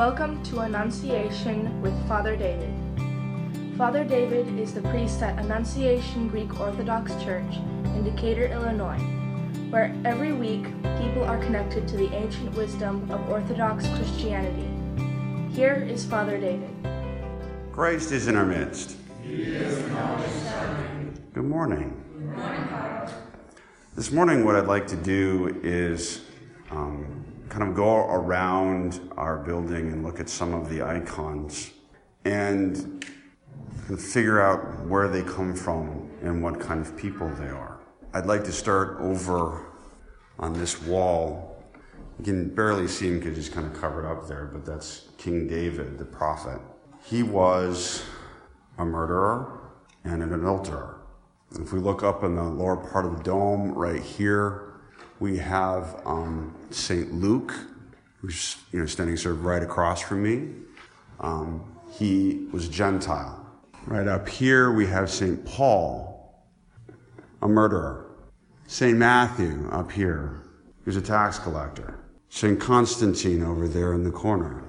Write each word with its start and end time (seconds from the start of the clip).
Welcome 0.00 0.42
to 0.44 0.60
Annunciation 0.60 1.82
with 1.82 1.92
Father 2.08 2.34
David. 2.34 2.72
Father 3.76 4.02
David 4.02 4.58
is 4.58 4.72
the 4.72 4.80
priest 4.80 5.20
at 5.20 5.38
Annunciation 5.38 6.26
Greek 6.28 6.58
Orthodox 6.58 7.12
Church 7.22 7.56
in 7.84 8.04
Decatur, 8.04 8.46
Illinois, 8.46 8.96
where 9.68 9.94
every 10.06 10.32
week 10.32 10.64
people 11.02 11.22
are 11.24 11.36
connected 11.36 11.86
to 11.86 11.98
the 11.98 12.10
ancient 12.14 12.50
wisdom 12.54 13.10
of 13.10 13.28
Orthodox 13.28 13.86
Christianity. 13.88 14.70
Here 15.54 15.86
is 15.86 16.06
Father 16.06 16.40
David. 16.40 16.70
Christ 17.70 18.10
is 18.10 18.26
in 18.26 18.36
our 18.36 18.46
midst. 18.46 18.96
Good 19.22 19.84
morning. 21.44 22.02
Good 22.14 22.24
Morning, 22.38 22.68
Father. 22.68 23.12
This 23.96 24.10
morning, 24.10 24.46
what 24.46 24.56
I'd 24.56 24.66
like 24.66 24.86
to 24.86 24.96
do 24.96 25.60
is 25.62 26.22
um, 26.70 27.19
kind 27.50 27.64
of 27.64 27.74
go 27.74 28.06
around 28.06 29.00
our 29.16 29.36
building 29.36 29.92
and 29.92 30.04
look 30.04 30.20
at 30.20 30.28
some 30.28 30.54
of 30.54 30.70
the 30.70 30.82
icons 30.82 31.72
and 32.24 33.04
figure 33.98 34.40
out 34.40 34.86
where 34.86 35.08
they 35.08 35.22
come 35.22 35.54
from 35.54 36.08
and 36.22 36.42
what 36.42 36.60
kind 36.60 36.80
of 36.80 36.96
people 36.96 37.28
they 37.34 37.48
are. 37.48 37.80
I'd 38.14 38.26
like 38.26 38.44
to 38.44 38.52
start 38.52 38.98
over 39.00 39.66
on 40.38 40.52
this 40.52 40.80
wall. 40.82 41.60
You 42.18 42.24
can 42.24 42.54
barely 42.54 42.86
see 42.86 43.08
him 43.08 43.18
because 43.18 43.36
he's 43.36 43.48
kind 43.48 43.66
of 43.66 43.74
covered 43.74 44.06
up 44.06 44.28
there, 44.28 44.46
but 44.46 44.64
that's 44.64 45.08
King 45.18 45.48
David, 45.48 45.98
the 45.98 46.04
prophet. 46.04 46.60
He 47.04 47.24
was 47.24 48.04
a 48.78 48.84
murderer 48.84 49.72
and 50.04 50.22
an 50.22 50.32
adulterer. 50.32 51.00
If 51.58 51.72
we 51.72 51.80
look 51.80 52.04
up 52.04 52.22
in 52.22 52.36
the 52.36 52.44
lower 52.44 52.76
part 52.76 53.06
of 53.06 53.16
the 53.16 53.22
dome 53.24 53.72
right 53.72 54.00
here, 54.00 54.69
we 55.20 55.36
have 55.36 56.00
um, 56.06 56.54
St. 56.70 57.12
Luke, 57.12 57.54
who's 58.20 58.56
you 58.72 58.80
know, 58.80 58.86
standing 58.86 59.16
sort 59.16 59.36
of 59.36 59.44
right 59.44 59.62
across 59.62 60.00
from 60.00 60.22
me. 60.22 60.48
Um, 61.20 61.76
he 61.92 62.48
was 62.52 62.68
Gentile. 62.68 63.36
Right 63.86 64.08
up 64.08 64.28
here, 64.28 64.72
we 64.72 64.86
have 64.86 65.10
St. 65.10 65.44
Paul, 65.44 66.34
a 67.42 67.48
murderer. 67.48 68.06
St. 68.66 68.96
Matthew 68.96 69.68
up 69.70 69.92
here, 69.92 70.42
who's 70.84 70.96
a 70.96 71.02
tax 71.02 71.38
collector. 71.38 71.98
St. 72.30 72.58
Constantine 72.58 73.42
over 73.42 73.68
there 73.68 73.92
in 73.92 74.04
the 74.04 74.10
corner, 74.10 74.64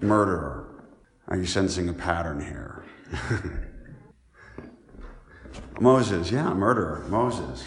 murderer. 0.00 0.84
Are 1.28 1.36
you 1.36 1.46
sensing 1.46 1.88
a 1.88 1.92
pattern 1.92 2.40
here? 2.40 2.84
Moses, 5.80 6.30
yeah, 6.30 6.52
murderer, 6.54 7.04
Moses 7.08 7.64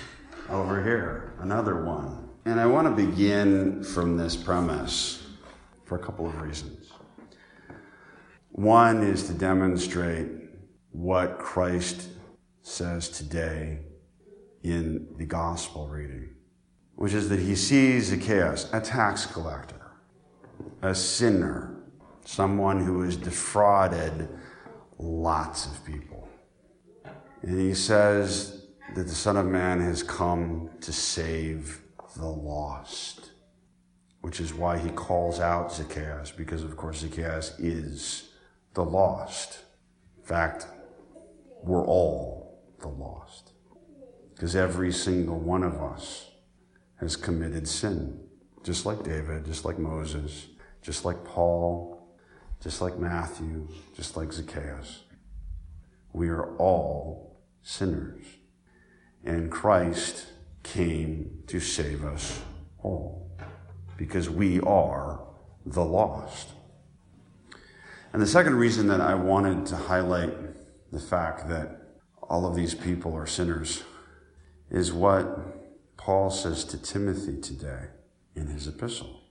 over 0.50 0.84
here, 0.84 1.34
another 1.40 1.84
one. 1.84 2.30
And 2.46 2.60
I 2.60 2.66
want 2.66 2.88
to 2.88 3.06
begin 3.06 3.84
from 3.84 4.18
this 4.18 4.36
premise 4.36 5.24
for 5.86 5.96
a 5.96 6.00
couple 6.00 6.28
of 6.28 6.40
reasons. 6.42 6.92
One 8.52 9.04
is 9.04 9.28
to 9.28 9.34
demonstrate 9.34 10.28
what 10.92 11.40
Christ 11.40 12.10
says 12.62 13.10
today 13.10 13.80
in 14.64 15.08
the 15.18 15.26
gospel 15.26 15.88
reading, 15.88 16.30
which 16.96 17.14
is 17.14 17.30
that 17.30 17.40
he 17.40 17.56
sees 17.56 18.06
Zacchaeus, 18.06 18.70
a 18.72 18.80
tax 18.80 19.26
collector, 19.26 19.92
a 20.82 20.96
sinner, 20.96 21.84
someone 22.23 22.84
who 22.84 23.02
has 23.02 23.18
defrauded 23.18 24.30
lots 24.98 25.66
of 25.66 25.84
people. 25.86 26.30
And 27.42 27.60
he 27.60 27.73
says, 27.73 28.64
that 28.96 29.08
the 29.08 29.16
Son 29.16 29.36
of 29.36 29.46
Man 29.46 29.82
has 29.82 30.02
come 30.02 30.70
to 30.80 30.94
save 30.94 31.82
the 32.16 32.26
lost, 32.26 33.32
which 34.22 34.40
is 34.40 34.54
why 34.54 34.78
he 34.78 34.90
calls 34.90 35.42
out 35.42 35.74
Zacchaeus, 35.74 36.32
because 36.32 36.64
of 36.64 36.78
course 36.78 37.00
Zacchaeus 37.00 37.60
is 37.60 38.30
the 38.73 38.86
lost. 38.86 39.60
In 40.18 40.23
fact, 40.23 40.68
we're 41.62 41.86
all 41.86 42.64
the 42.80 42.88
lost, 42.88 43.52
because 44.34 44.55
every 44.55 44.94
single 44.94 45.39
one 45.39 45.64
of 45.64 45.82
us 45.82 46.32
has 47.02 47.17
committed 47.17 47.67
sin, 47.67 48.17
just 48.64 48.86
like 48.86 49.04
David, 49.04 49.44
just 49.44 49.66
like 49.66 49.78
Moses, 49.78 50.48
just 50.82 51.04
like 51.04 51.22
Paul, 51.26 52.16
just 52.64 52.82
like 52.82 52.98
Matthew, 52.98 53.67
just 53.94 54.16
like 54.16 54.32
Zacchaeus. 54.32 55.04
We 56.14 56.30
are 56.30 56.55
all 56.55 57.42
sinners. 57.61 58.23
And 59.25 59.52
Christ 59.52 60.27
came 60.63 61.43
to 61.47 61.59
save 61.59 62.05
us 62.05 62.41
all 62.81 63.30
because 63.97 64.30
we 64.30 64.59
are 64.61 65.19
the 65.65 65.83
lost. 65.83 66.49
And 68.13 68.21
the 68.21 68.27
second 68.27 68.55
reason 68.55 68.87
that 68.87 69.02
I 69.02 69.15
wanted 69.15 69.65
to 69.67 69.75
highlight 69.75 70.33
the 70.91 70.99
fact 70.99 71.49
that 71.49 71.81
all 72.21 72.45
of 72.45 72.55
these 72.55 72.75
people 72.75 73.13
are 73.13 73.27
sinners 73.27 73.83
is 74.69 74.93
what 74.93 75.97
Paul 75.97 76.30
says 76.30 76.63
to 76.65 76.81
Timothy 76.81 77.39
today 77.42 77.87
in 78.36 78.47
his 78.47 78.67
epistle. 78.67 79.21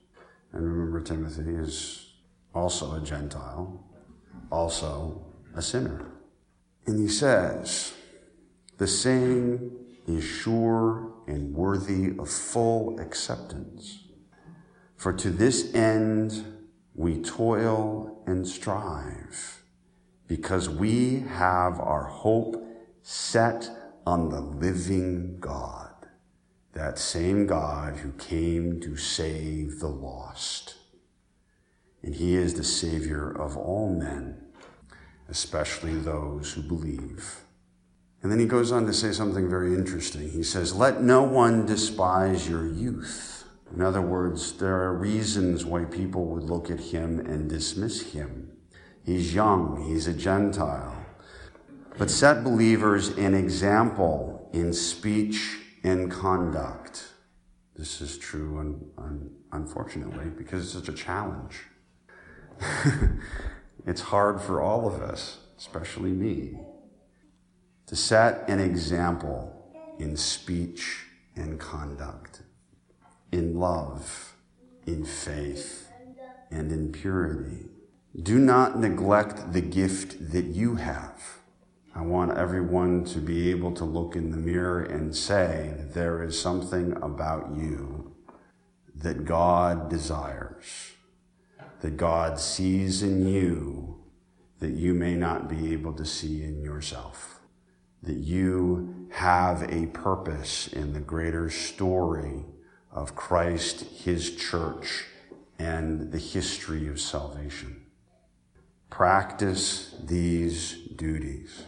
And 0.51 0.63
remember, 0.63 1.01
Timothy 1.01 1.55
is 1.55 2.13
also 2.53 2.95
a 2.95 3.01
Gentile, 3.01 3.83
also 4.51 5.25
a 5.55 5.61
sinner. 5.61 6.05
And 6.85 6.99
he 6.99 7.07
says, 7.07 7.93
the 8.77 8.87
saying 8.87 9.71
is 10.07 10.23
sure 10.23 11.11
and 11.27 11.53
worthy 11.53 12.17
of 12.17 12.29
full 12.29 12.99
acceptance. 12.99 14.03
For 14.95 15.13
to 15.13 15.29
this 15.29 15.73
end 15.73 16.45
we 16.93 17.21
toil 17.21 18.23
and 18.25 18.47
strive, 18.47 19.63
because 20.27 20.69
we 20.69 21.19
have 21.19 21.79
our 21.79 22.05
hope 22.05 22.65
set 23.01 23.69
on 24.05 24.29
the 24.29 24.41
living 24.41 25.37
God, 25.39 25.91
that 26.73 26.97
same 26.99 27.45
God 27.45 27.97
who 27.97 28.11
came 28.13 28.79
to 28.81 28.95
save 28.97 29.79
the 29.79 29.89
lost. 29.89 30.75
And 32.01 32.15
he 32.15 32.35
is 32.35 32.53
the 32.53 32.63
Savior 32.63 33.31
of 33.31 33.57
all 33.57 33.93
men, 33.93 34.41
especially 35.27 35.95
those 35.95 36.53
who 36.53 36.61
believe. 36.61 37.44
And 38.25 38.31
then 38.31 38.39
he 38.39 38.47
goes 38.47 38.71
on 38.71 38.87
to 38.87 38.91
say 38.91 39.11
something 39.11 39.47
very 39.47 39.75
interesting. 39.75 40.31
He 40.31 40.41
says, 40.41 40.73
Let 40.73 40.99
no 40.99 41.21
one 41.21 41.67
despise 41.67 42.49
your 42.49 42.65
youth. 42.65 43.45
In 43.71 43.83
other 43.83 44.01
words, 44.01 44.53
there 44.53 44.81
are 44.81 44.95
reasons 44.95 45.63
why 45.63 45.85
people 45.85 46.25
would 46.29 46.41
look 46.41 46.71
at 46.71 46.79
him 46.79 47.19
and 47.19 47.47
dismiss 47.47 48.13
him. 48.13 48.51
He's 49.05 49.35
young, 49.35 49.85
he's 49.87 50.07
a 50.07 50.13
Gentile. 50.13 51.05
But 51.99 52.09
set 52.09 52.43
believers 52.43 53.09
an 53.09 53.35
example 53.35 54.49
in 54.53 54.73
speech 54.73 55.59
and 55.83 56.09
conduct. 56.09 57.09
This 57.75 58.01
is 58.01 58.17
true, 58.17 58.57
un- 58.57 58.89
un- 58.97 59.35
unfortunately, 59.51 60.31
because 60.35 60.63
it's 60.63 60.73
such 60.73 60.89
a 60.89 60.97
challenge. 60.97 61.59
it's 63.85 64.01
hard 64.01 64.41
for 64.41 64.63
all 64.63 64.87
of 64.87 64.99
us, 64.99 65.41
especially 65.59 66.09
me 66.09 66.57
set 67.95 68.47
an 68.49 68.59
example 68.59 69.51
in 69.99 70.17
speech 70.17 71.05
and 71.35 71.59
conduct, 71.59 72.41
in 73.31 73.59
love, 73.59 74.33
in 74.85 75.05
faith, 75.05 75.89
and 76.51 76.71
in 76.71 76.91
purity. 76.91 77.65
Do 78.21 78.39
not 78.39 78.79
neglect 78.79 79.53
the 79.53 79.61
gift 79.61 80.31
that 80.31 80.45
you 80.45 80.75
have. 80.75 81.39
I 81.93 82.01
want 82.01 82.37
everyone 82.37 83.05
to 83.05 83.19
be 83.19 83.51
able 83.51 83.71
to 83.73 83.85
look 83.85 84.15
in 84.15 84.31
the 84.31 84.37
mirror 84.37 84.83
and 84.83 85.15
say 85.15 85.73
there 85.93 86.23
is 86.23 86.39
something 86.39 86.93
about 87.01 87.55
you 87.55 88.15
that 88.95 89.25
God 89.25 89.89
desires, 89.89 90.91
that 91.81 91.97
God 91.97 92.39
sees 92.39 93.03
in 93.03 93.27
you 93.27 94.03
that 94.59 94.71
you 94.71 94.93
may 94.93 95.15
not 95.15 95.49
be 95.49 95.73
able 95.73 95.93
to 95.93 96.05
see 96.05 96.43
in 96.43 96.61
yourself 96.61 97.35
that 98.05 98.17
you 98.17 99.07
have 99.11 99.63
a 99.63 99.87
purpose 99.87 100.67
in 100.67 100.93
the 100.93 100.99
greater 100.99 101.49
story 101.49 102.45
of 102.91 103.15
Christ, 103.15 103.81
His 104.03 104.35
church, 104.35 105.05
and 105.57 106.11
the 106.11 106.19
history 106.19 106.87
of 106.87 106.99
salvation. 106.99 107.85
Practice 108.89 109.95
these 110.03 110.77
duties. 110.95 111.63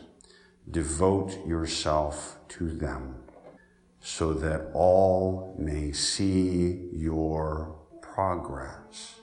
Devote 0.69 1.45
yourself 1.45 2.37
to 2.49 2.69
them 2.69 3.15
so 3.99 4.33
that 4.33 4.69
all 4.73 5.55
may 5.57 5.91
see 5.91 6.89
your 6.93 7.75
progress. 8.01 9.15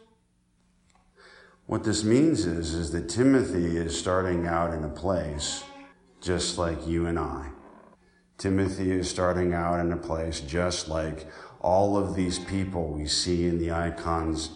What 1.67 1.85
this 1.85 2.05
means 2.05 2.45
is, 2.45 2.75
is 2.75 2.93
that 2.93 3.09
Timothy 3.09 3.77
is 3.77 3.99
starting 3.99 4.47
out 4.47 4.75
in 4.75 4.85
a 4.85 4.89
place 4.91 5.65
just 6.25 6.57
like 6.57 6.87
you 6.87 7.07
and 7.07 7.19
I. 7.19 7.51
Timothy 8.39 8.91
is 8.91 9.11
starting 9.11 9.53
out 9.53 9.79
in 9.81 9.93
a 9.93 9.97
place 9.97 10.41
just 10.41 10.89
like 10.89 11.27
all 11.61 11.97
of 11.97 12.15
these 12.15 12.39
people 12.39 12.93
we 12.93 13.07
see 13.07 13.47
in 13.47 13.59
the 13.59 13.71
icons 13.71 14.51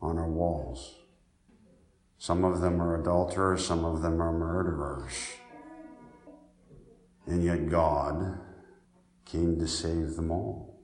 on 0.00 0.18
our 0.18 0.30
walls. 0.30 0.94
Some 2.18 2.44
of 2.44 2.60
them 2.60 2.80
are 2.80 3.00
adulterers, 3.00 3.64
some 3.64 3.84
of 3.84 4.02
them 4.02 4.20
are 4.20 4.32
murderers. 4.32 5.12
And 7.26 7.44
yet 7.44 7.68
God 7.68 8.38
came 9.24 9.58
to 9.58 9.68
save 9.68 10.16
them 10.16 10.30
all. 10.30 10.80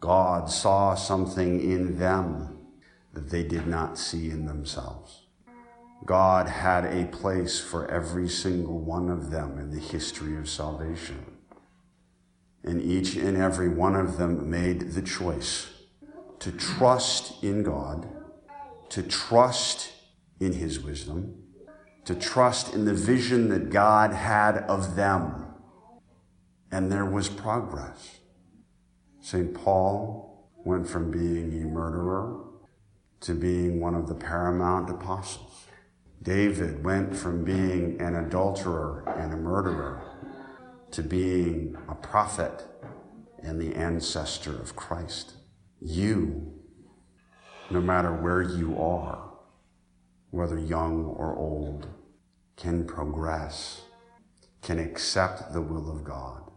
God 0.00 0.50
saw 0.50 0.94
something 0.94 1.60
in 1.60 1.98
them 1.98 2.58
that 3.12 3.30
they 3.30 3.42
did 3.42 3.66
not 3.66 3.98
see 3.98 4.30
in 4.30 4.46
themselves. 4.46 5.27
God 6.04 6.48
had 6.48 6.84
a 6.84 7.06
place 7.06 7.60
for 7.60 7.90
every 7.90 8.28
single 8.28 8.78
one 8.78 9.10
of 9.10 9.30
them 9.30 9.58
in 9.58 9.70
the 9.70 9.80
history 9.80 10.36
of 10.36 10.48
salvation. 10.48 11.24
And 12.64 12.80
each 12.80 13.16
and 13.16 13.36
every 13.36 13.68
one 13.68 13.94
of 13.94 14.16
them 14.16 14.50
made 14.50 14.92
the 14.92 15.02
choice 15.02 15.70
to 16.40 16.52
trust 16.52 17.42
in 17.42 17.62
God, 17.62 18.08
to 18.90 19.02
trust 19.02 19.92
in 20.40 20.52
His 20.52 20.80
wisdom, 20.80 21.42
to 22.04 22.14
trust 22.14 22.74
in 22.74 22.84
the 22.84 22.94
vision 22.94 23.48
that 23.48 23.70
God 23.70 24.12
had 24.12 24.58
of 24.58 24.96
them. 24.96 25.46
And 26.70 26.92
there 26.92 27.04
was 27.04 27.28
progress. 27.28 28.18
St. 29.20 29.52
Paul 29.52 30.48
went 30.64 30.88
from 30.88 31.10
being 31.10 31.62
a 31.62 31.66
murderer 31.66 32.44
to 33.20 33.34
being 33.34 33.80
one 33.80 33.94
of 33.94 34.06
the 34.06 34.14
paramount 34.14 34.88
apostles. 34.90 35.67
David 36.22 36.84
went 36.84 37.16
from 37.16 37.44
being 37.44 38.00
an 38.00 38.16
adulterer 38.16 39.04
and 39.16 39.32
a 39.32 39.36
murderer 39.36 40.02
to 40.90 41.02
being 41.02 41.76
a 41.88 41.94
prophet 41.94 42.64
and 43.42 43.60
the 43.60 43.74
ancestor 43.74 44.54
of 44.60 44.74
Christ. 44.74 45.34
You, 45.80 46.52
no 47.70 47.80
matter 47.80 48.12
where 48.12 48.42
you 48.42 48.80
are, 48.80 49.32
whether 50.30 50.58
young 50.58 51.04
or 51.04 51.36
old, 51.36 51.86
can 52.56 52.84
progress, 52.84 53.82
can 54.60 54.78
accept 54.78 55.52
the 55.52 55.62
will 55.62 55.90
of 55.90 56.02
God, 56.02 56.50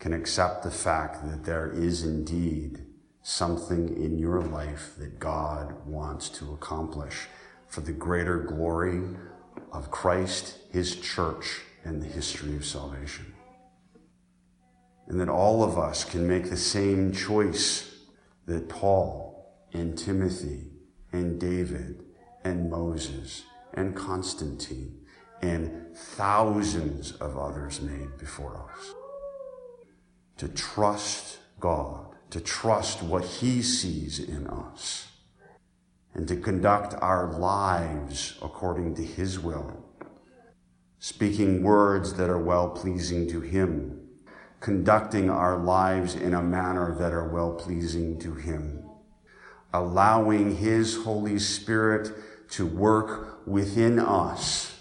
can 0.00 0.12
accept 0.12 0.64
the 0.64 0.70
fact 0.70 1.24
that 1.30 1.44
there 1.44 1.70
is 1.70 2.02
indeed 2.02 2.84
something 3.22 3.88
in 4.02 4.18
your 4.18 4.40
life 4.40 4.94
that 4.98 5.20
God 5.20 5.86
wants 5.86 6.28
to 6.30 6.52
accomplish 6.52 7.28
for 7.70 7.80
the 7.80 7.92
greater 7.92 8.38
glory 8.38 9.00
of 9.72 9.90
Christ, 9.90 10.58
His 10.70 10.96
church, 10.96 11.60
and 11.84 12.02
the 12.02 12.06
history 12.06 12.56
of 12.56 12.66
salvation. 12.66 13.32
And 15.06 15.20
that 15.20 15.28
all 15.28 15.62
of 15.62 15.78
us 15.78 16.04
can 16.04 16.26
make 16.26 16.50
the 16.50 16.56
same 16.56 17.12
choice 17.12 17.96
that 18.46 18.68
Paul 18.68 19.48
and 19.72 19.96
Timothy 19.96 20.66
and 21.12 21.40
David 21.40 22.04
and 22.44 22.70
Moses 22.70 23.44
and 23.74 23.94
Constantine 23.94 25.00
and 25.40 25.96
thousands 25.96 27.12
of 27.12 27.38
others 27.38 27.80
made 27.80 28.18
before 28.18 28.68
us. 28.68 28.94
To 30.38 30.48
trust 30.48 31.38
God, 31.60 32.16
to 32.30 32.40
trust 32.40 33.02
what 33.02 33.24
He 33.24 33.62
sees 33.62 34.18
in 34.18 34.46
us 34.48 35.09
and 36.14 36.26
to 36.28 36.36
conduct 36.36 36.94
our 37.00 37.38
lives 37.38 38.38
according 38.42 38.94
to 38.96 39.02
His 39.02 39.38
will, 39.38 39.84
speaking 40.98 41.62
words 41.62 42.14
that 42.14 42.28
are 42.28 42.42
well 42.42 42.70
pleasing 42.70 43.28
to 43.28 43.40
Him, 43.40 44.08
conducting 44.60 45.30
our 45.30 45.58
lives 45.58 46.14
in 46.14 46.34
a 46.34 46.42
manner 46.42 46.94
that 46.98 47.12
are 47.12 47.28
well 47.28 47.52
pleasing 47.52 48.18
to 48.20 48.34
Him, 48.34 48.84
allowing 49.72 50.56
His 50.56 51.04
Holy 51.04 51.38
Spirit 51.38 52.10
to 52.50 52.66
work 52.66 53.46
within 53.46 53.98
us 53.98 54.80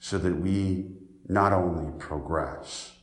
so 0.00 0.18
that 0.18 0.40
we 0.40 0.90
not 1.28 1.52
only 1.52 1.92
progress, 1.98 2.96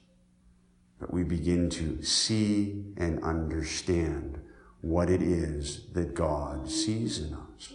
but 0.99 1.13
we 1.13 1.23
begin 1.23 1.69
to 1.69 2.03
see 2.03 2.83
and 2.97 3.23
understand 3.23 4.40
what 4.81 5.09
it 5.09 5.21
is 5.21 5.85
that 5.93 6.13
God 6.13 6.69
sees 6.69 7.19
in 7.19 7.33
us. 7.33 7.73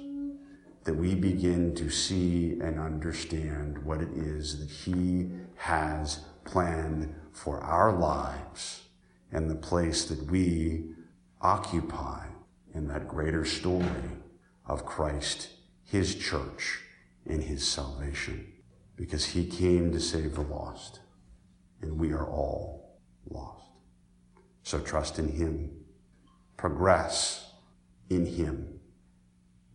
That 0.85 0.95
we 0.95 1.15
begin 1.15 1.75
to 1.77 1.91
see 1.91 2.59
and 2.61 2.79
understand 2.79 3.85
what 3.85 4.01
it 4.01 4.11
is 4.11 4.59
that 4.61 4.71
He 4.71 5.29
has 5.57 6.21
planned 6.45 7.15
for 7.33 7.61
our 7.61 7.93
lives 7.93 8.83
and 9.33 9.51
the 9.51 9.57
place 9.57 10.05
that 10.07 10.31
we 10.31 10.85
occupy 11.41 12.27
in 12.75 12.89
that 12.89 13.09
greater 13.09 13.45
story 13.45 14.11
of 14.67 14.85
Christ, 14.85 15.49
His 15.85 16.15
church, 16.15 16.81
and 17.25 17.43
His 17.43 17.67
salvation. 17.67 18.53
Because 18.97 19.27
He 19.27 19.47
came 19.47 19.93
to 19.93 20.01
save 20.01 20.35
the 20.35 20.43
lost, 20.43 21.01
and 21.81 21.99
we 21.99 22.13
are 22.13 22.27
all 22.27 22.99
lost. 23.29 23.65
So 24.63 24.81
trust 24.81 25.19
in 25.19 25.33
Him 25.33 25.71
progress 26.57 27.53
in 28.09 28.27
Him 28.27 28.81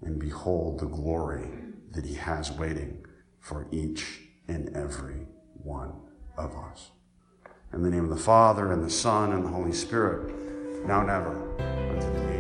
and 0.02 0.20
behold 0.20 0.80
the 0.80 0.88
glory 0.88 1.50
that 1.92 2.06
He 2.06 2.16
has 2.16 2.52
waiting 2.52 3.06
for 3.40 3.68
each 3.72 4.22
and 4.48 4.76
every 4.76 5.28
one 5.64 5.94
of 6.38 6.56
us. 6.56 6.92
In 7.74 7.84
the 7.84 7.90
name 7.90 8.04
of 8.04 8.10
the 8.10 8.18
Father, 8.18 8.72
and 8.72 8.84
the 8.84 8.90
Son, 8.90 9.32
and 9.32 9.46
the 9.46 9.50
Holy 9.50 9.74
Spirit, 9.74 10.34
now 10.86 11.02
and 11.02 11.10
ever, 11.10 12.31